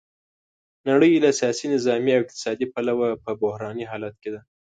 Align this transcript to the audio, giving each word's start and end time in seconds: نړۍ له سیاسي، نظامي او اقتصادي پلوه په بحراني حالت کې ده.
نړۍ 0.89 1.11
له 1.23 1.29
سیاسي، 1.39 1.65
نظامي 1.75 2.11
او 2.15 2.21
اقتصادي 2.23 2.65
پلوه 2.73 3.09
په 3.23 3.31
بحراني 3.41 3.85
حالت 3.91 4.15
کې 4.21 4.29
ده. 4.33 4.41